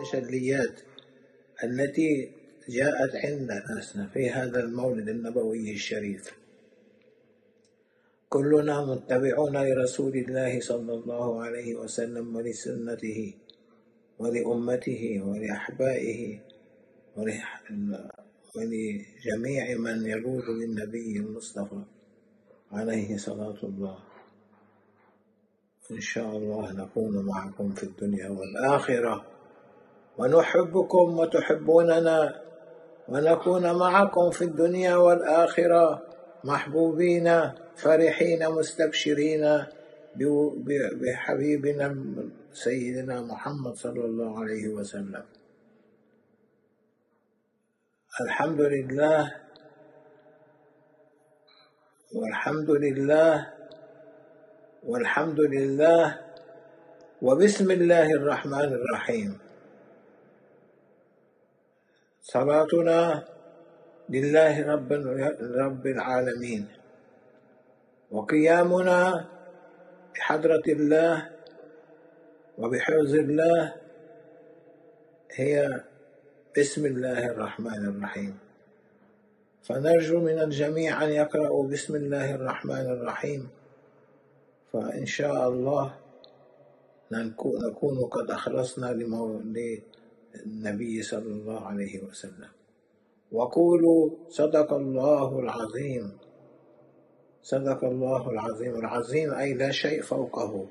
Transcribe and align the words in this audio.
التجليات 0.00 0.80
التي 1.64 2.32
جاءت 2.68 3.16
عندنا 3.24 4.08
في 4.14 4.30
هذا 4.30 4.60
المولد 4.60 5.08
النبوي 5.08 5.72
الشريف. 5.72 6.40
كلنا 8.28 8.84
متبعون 8.84 9.56
لرسول 9.56 10.16
الله 10.16 10.60
صلى 10.60 10.92
الله 10.94 11.42
عليه 11.44 11.74
وسلم 11.74 12.36
ولسنته 12.36 13.34
ولأمته 14.18 15.22
ولأحبائه 15.24 16.38
ولجميع 18.56 19.78
من 19.78 20.06
يلوذ 20.06 20.46
بالنبي 20.58 21.16
المصطفى 21.16 21.82
عليه 22.72 23.16
صلاة 23.16 23.58
الله. 23.62 23.98
إن 25.90 26.00
شاء 26.00 26.36
الله 26.36 26.72
نكون 26.72 27.26
معكم 27.26 27.72
في 27.72 27.82
الدنيا 27.82 28.28
والآخرة. 28.28 29.39
ونحبكم 30.20 31.18
وتحبوننا 31.18 32.40
ونكون 33.08 33.64
معكم 33.78 34.30
في 34.30 34.44
الدنيا 34.44 34.96
والآخرة 34.96 36.02
محبوبين 36.44 37.50
فرحين 37.76 38.48
مستبشرين 38.48 39.64
بحبيبنا 41.00 41.86
سيدنا 42.52 43.20
محمد 43.20 43.74
صلى 43.74 44.04
الله 44.04 44.40
عليه 44.40 44.68
وسلم. 44.68 45.24
الحمد 48.20 48.60
لله 48.60 49.34
والحمد 52.14 52.70
لله 52.70 53.34
والحمد 54.84 55.40
لله 55.40 56.04
وبسم 57.22 57.70
الله 57.70 58.08
الرحمن 58.18 58.70
الرحيم. 58.78 59.49
صلاتنا 62.30 63.24
لله 64.08 64.54
رب 64.72 64.90
رب 65.62 65.84
العالمين. 65.86 66.62
وقيامنا 68.10 69.00
بحضرة 70.14 70.66
الله 70.68 71.14
وبحفظ 72.58 73.12
الله 73.14 73.74
هي 75.34 75.82
بسم 76.58 76.86
الله 76.86 77.26
الرحمن 77.26 77.82
الرحيم. 77.88 78.38
فنرجو 79.66 80.20
من 80.20 80.38
الجميع 80.38 81.04
أن 81.04 81.10
يقرأوا 81.10 81.64
بسم 81.68 81.96
الله 81.96 82.34
الرحمن 82.34 82.86
الرحيم. 82.94 83.48
فإن 84.72 85.06
شاء 85.06 85.48
الله 85.48 85.94
نكون 87.10 87.98
قد 88.06 88.30
أخلصنا 88.30 88.92
للنبي 90.34 91.02
صلى 91.02 91.32
الله 91.32 91.66
عليه 91.66 92.02
وسلم. 92.02 92.48
وقولوا 93.32 94.10
صدق 94.28 94.72
الله 94.72 95.40
العظيم. 95.40 96.18
صدق 97.42 97.84
الله 97.84 98.30
العظيم. 98.30 98.74
العظيم 98.76 99.34
أي 99.34 99.54
لا 99.54 99.70
شيء 99.70 100.02
فوقه. 100.02 100.66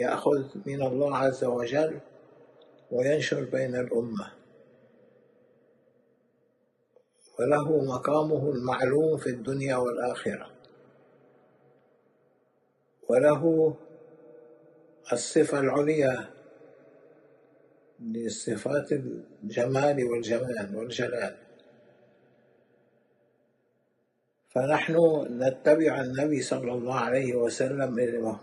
يأخذ 0.00 0.44
من 0.66 0.82
الله 0.82 1.16
عز 1.16 1.44
وجل 1.44 2.00
وينشر 2.90 3.44
بين 3.44 3.76
الأمة. 3.76 4.32
وله 7.40 7.84
مقامه 7.84 8.50
المعلوم 8.50 9.16
في 9.16 9.30
الدنيا 9.30 9.76
والآخرة. 9.76 10.50
وله 13.08 13.74
الصفة 15.12 15.60
العليا 15.60 16.41
لصفات 18.02 18.92
الجمال 18.92 20.04
والجمال 20.04 20.76
والجلال. 20.76 21.36
فنحن 24.50 24.96
نتبع 25.30 26.00
النبي 26.00 26.42
صلى 26.42 26.72
الله 26.72 26.94
عليه 26.94 27.34
وسلم 27.34 27.94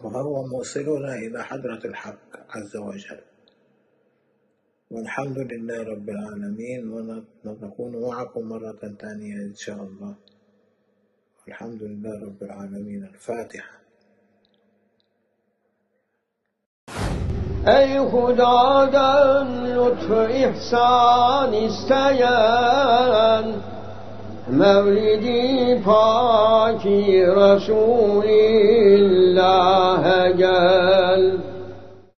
وهو 0.03 0.46
موصلنا 0.46 1.16
إلى 1.16 1.44
حضرة 1.44 1.81
الحق 1.86 2.56
عز 2.56 2.78
وجل. 2.78 3.22
والحمد 4.92 5.38
لله 5.40 5.84
رب 5.84 6.09
العالمين 6.09 6.92
ونكون 7.46 8.02
معكم 8.02 8.50
مرة 8.50 8.96
ثانية 9.02 9.36
إن 9.36 9.56
شاء 9.56 9.84
الله. 9.84 10.16
والحمد 11.46 11.84
لله 11.84 12.19
رب 12.25 12.44
العالمين. 12.44 13.06
الفاتحة. 13.06 13.79
Ey 17.78 17.91
hudadan 18.12 19.47
lütfu 19.75 20.22
ihsan 20.44 21.52
isteyen 21.68 23.46
Mevlidi 24.59 25.81
paki 25.85 27.02
Resulillah'e 27.40 27.91
gel. 30.41 31.24